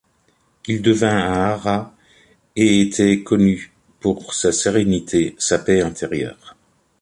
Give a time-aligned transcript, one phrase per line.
[0.65, 1.93] Il devint un arhat,
[2.55, 6.55] et était connu pour sa sérénité, sa paix intérieure.